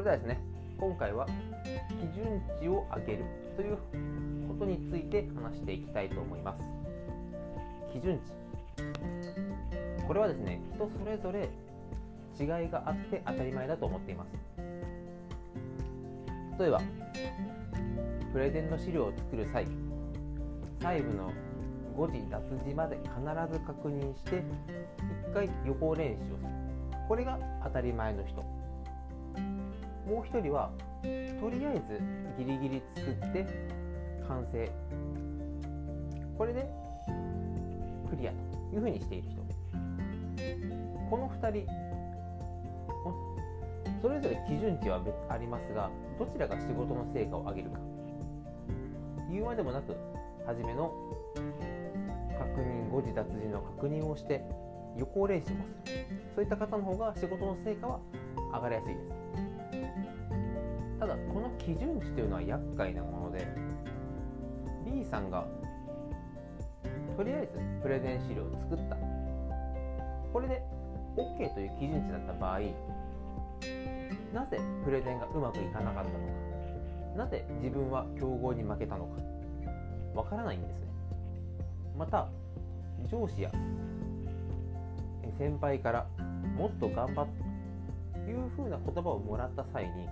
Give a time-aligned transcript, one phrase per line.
[0.00, 0.40] れではですね
[0.78, 1.26] 今回は
[1.64, 3.24] 基準値を上げる
[3.56, 3.76] という
[4.48, 6.60] ことについて話していきたいと思います。
[7.92, 8.32] 基準値。
[10.06, 11.50] これはですね人それぞれ
[12.38, 14.30] 違いがあって当たり前だと思っています。
[16.58, 16.80] 例えば
[18.32, 19.66] プレゼンの資料を作る際
[20.80, 21.30] 細部の
[21.96, 23.10] 誤字脱字まで必
[23.52, 24.42] ず確認して
[25.30, 26.48] 1回予行練習をする。
[27.06, 28.42] これが当たり前の人。
[30.10, 32.00] もう一人はとりあえず
[32.36, 33.46] ギリギリ作って
[34.26, 34.68] 完成。
[36.36, 36.68] これで
[38.08, 38.36] クリアと
[38.74, 39.40] いうふうにしている人。
[41.08, 41.66] この2人
[44.02, 47.78] それぞれ基準値はありますがどちらが仕事の成果を上げるか。
[49.30, 49.96] 言うまでもなく
[50.44, 50.92] 初めの
[52.36, 54.44] 確認誤字脱字の確認をして
[54.96, 55.98] 予行練習もする。
[56.34, 58.00] そういった方の方が仕事の成果は
[58.52, 59.19] 上がりやすいです。
[61.64, 63.46] 基準値というのは厄介なもので
[64.84, 65.46] B さんが
[67.16, 68.96] とりあえずプレゼン資料を作った。
[70.32, 70.62] これで
[71.16, 72.60] OK という基準値だった場合
[74.32, 76.20] なぜプレゼンがうまくいかなかったのか
[77.16, 79.20] なぜ自分は競合に負けたのか
[80.14, 80.86] わからないんですね。
[81.98, 82.28] また
[83.10, 83.50] 上司や
[85.38, 86.06] 先輩から
[86.56, 87.50] もっと頑張って
[88.12, 90.08] というふうな言葉をもらった際に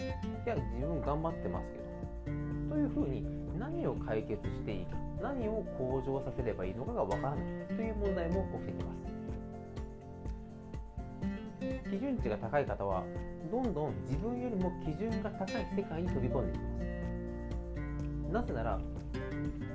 [0.00, 3.26] いや自分頑張ってますけどというふうに
[3.58, 9.00] 何を解決していいか何を向上させればいいのかがわからないという問題も起きてきます。
[11.90, 13.04] 基準値が高い方は
[13.50, 18.32] どんどん自分よりも基準が高い世界に飛び込んでいきます。
[18.32, 18.80] なぜなら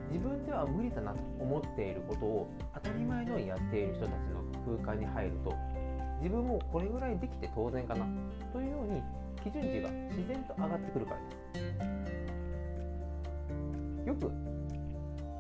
[0.10, 5.54] 自分では無理だなと思っていることを当たり前のようにやっている人たちの空間に入ると
[6.22, 8.08] 自分もこれぐらいできて当然かな
[8.54, 8.65] という
[9.46, 11.62] 基準値が自然と上がってくるからで
[14.04, 14.08] す。
[14.08, 14.32] よく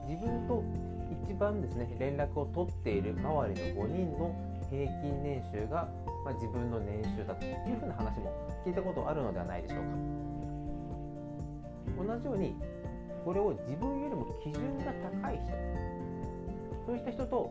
[0.07, 0.63] 自分と
[1.25, 4.35] 一番ですね連絡を取っている周りの5人の
[4.69, 5.89] 平均年収が、
[6.23, 8.31] まあ、自分の年収だというふうな話も
[8.63, 9.85] 聞いたことあるのではないでしょうか。
[11.97, 12.55] 同じように
[13.23, 15.47] これを自分よりも基準が高い人
[16.85, 17.49] そういった人と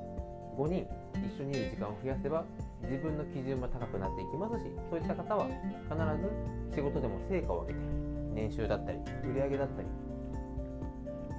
[0.56, 2.44] 5人一緒にいる時間を増やせば
[2.90, 5.96] 自分の基準も高くなっていきますしそういった方は必
[6.70, 7.78] ず仕事でも成果を上げて
[8.34, 9.88] 年収だったり売上だったり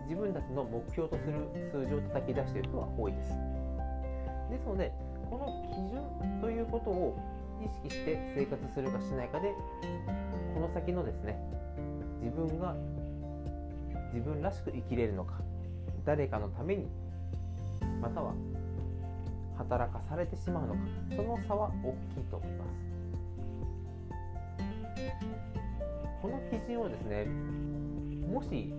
[0.08, 3.30] 自分たちの目標とする数字を叩き出している人は多いです。
[4.50, 4.92] ですので
[5.30, 7.18] この基準ということを
[7.64, 9.54] 意識して生活するかしないかで
[10.54, 11.40] この先のですね
[12.22, 12.76] 自分が
[14.14, 15.34] 自分らしく生きれるのか
[16.06, 16.88] 誰かのために
[18.02, 18.34] または
[19.58, 20.80] 働かされてしまうのか
[21.16, 22.86] その差は大きいと思います。
[26.22, 27.26] この基準をですね
[28.28, 28.74] もし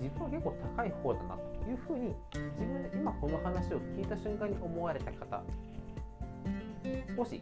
[0.00, 5.42] 自分は結構高い方だなというふうに自分で今この話を聞いた瞬間に思われた方
[7.16, 7.40] 少し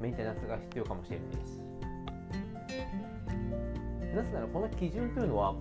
[0.00, 1.60] メンテナンスが必要かもしれないです。
[4.14, 5.54] なぜならこの基準というのは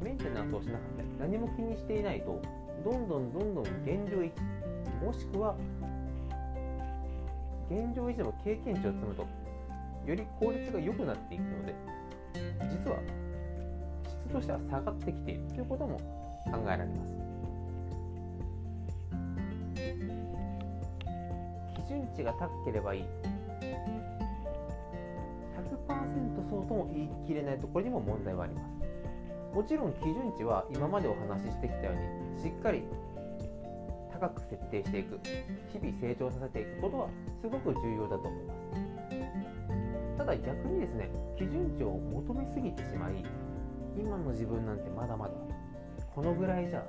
[0.00, 2.40] メンテナンスをしなかったり何も気にしていないと
[2.84, 4.61] どんどんどんどん現状維持
[5.04, 5.56] もしくは
[7.70, 9.26] 現状維持でも経験値を積むと
[10.06, 11.74] より効率が良くなっていくので
[12.70, 12.98] 実は
[14.06, 15.40] 質としては下がってきている。
[15.48, 15.98] ということも
[16.50, 17.12] 考えられます。
[21.84, 23.04] 基準値が高ければいい。
[25.88, 28.66] 100%そうとも言い切れないところにも問題はあります。
[29.54, 32.84] もちろん基準値は今までお話ししてきたようにしっかり
[34.22, 35.18] 高く設定していく。
[35.72, 37.08] 日々成長させていくことは
[37.42, 40.16] すごく重要だと思います。
[40.16, 43.24] ただ逆にですね基準値を求めすぎてしまい
[43.98, 45.34] 今の自分なんてまだまだ
[46.14, 46.84] このぐらいじゃ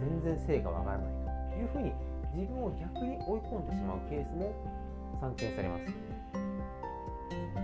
[0.00, 1.30] 全然成果は上がらないと。
[1.60, 1.92] いうふうに
[2.34, 4.52] 自分を逆に追い込んでしまうケースも
[5.18, 5.84] 散見されます。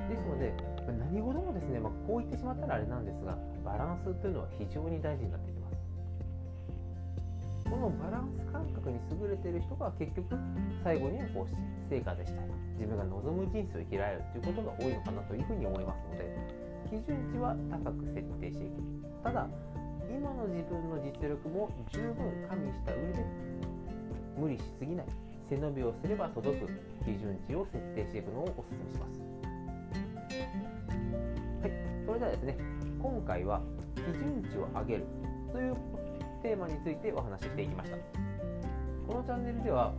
[0.09, 0.55] ですので
[0.87, 5.66] 何事もですね、まあ、こう言ってしまったらあれなんですがバランスというのは非常に大事になってきます。
[7.71, 10.37] このバランス感覚に優れている人が結局
[10.83, 12.43] 最後にはこう成果でした。
[12.43, 12.49] り
[12.79, 16.29] 自分が望む人生を生きられるということが多いのかなというふうに思いますので
[16.87, 18.83] 基準値は高く設定していく。
[19.25, 19.49] ただ
[20.07, 22.15] 今の自分の実力も十分
[22.49, 23.25] 加味した上で
[24.39, 25.07] 無理しすぎない。
[25.49, 26.67] 背伸びをすれば届く
[27.05, 29.21] 基準値を設定していくのをお勧めします。
[31.63, 31.73] はい
[32.07, 32.57] それではですね
[33.01, 33.61] 今回は
[33.95, 35.05] 基準値を上げる
[35.53, 35.77] という
[36.43, 37.97] テーマについてお話ししていきました。
[39.07, 39.93] このチャンネルでは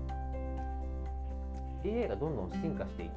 [1.85, 3.11] AI がどんどん進化していき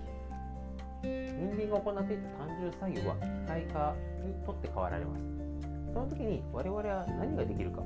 [1.02, 3.94] 人間が行っていた単純作業は機械化
[4.24, 5.22] にとって変わられます。
[5.92, 7.82] その時に我々は何ができるか。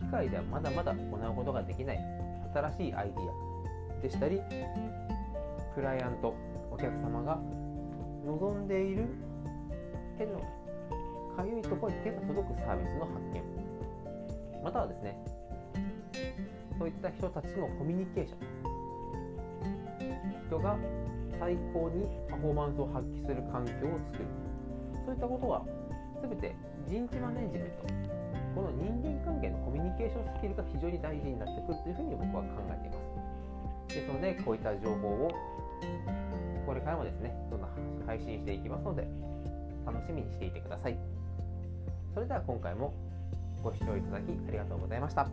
[0.00, 1.98] 機械ではまだまだ行うことができない
[2.54, 4.40] 新しいアイディアでしたり
[5.74, 6.34] クライアント
[6.70, 7.38] お客様が
[8.24, 9.06] 望んでいる
[10.16, 10.40] 手の
[11.38, 13.38] かゆいところに手が届くサービスの発見。
[14.64, 15.16] またはですね
[16.76, 18.38] そういった人たちとのコミュニケーション。
[20.48, 20.76] 人が
[21.38, 24.26] 最高にパフォーマンスを発揮する環境を作る。
[25.06, 25.62] そういったことは
[26.20, 26.56] 全て
[26.88, 27.86] 人事マネジメント
[28.56, 32.98] この人間関係のコミュニケーションスキルが非常に大事になってくるというふうに僕は考えていま
[33.86, 33.94] す。
[33.94, 35.30] ですのでこういった情報を
[36.66, 37.70] これからもですねどんどん
[38.06, 39.06] 配信していきますので
[39.86, 40.98] 楽しみにしていてください。
[42.18, 42.92] それでは今回も
[43.62, 45.28] ご視聴いただきありがとうございました。